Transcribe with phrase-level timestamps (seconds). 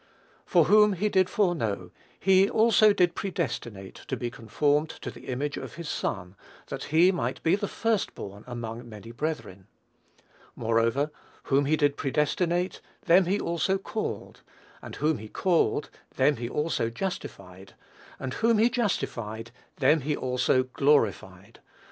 [0.47, 5.57] "For whom he did foreknow, he also did predestinate to be conformed to the image
[5.57, 6.35] of his Son,
[6.69, 9.67] that he might be the first born among many brethren.
[10.55, 11.11] Moreover,
[11.43, 14.41] whom he did predestinate, them he also called;
[14.81, 17.75] and whom he called, them he also justified;
[18.17, 21.59] and whom he justified, them he also glorified."